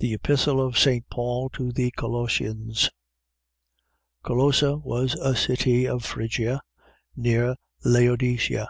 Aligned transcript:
THE 0.00 0.12
EPISTLE 0.14 0.60
OF 0.60 0.76
ST. 0.76 1.08
PAUL 1.08 1.48
TO 1.48 1.70
THE 1.70 1.92
COLOSSIANS 1.92 2.90
Colossa 4.24 4.76
was 4.78 5.14
a 5.14 5.36
city 5.36 5.86
of 5.86 6.04
Phrygia, 6.04 6.62
near 7.14 7.54
Laodicea. 7.84 8.68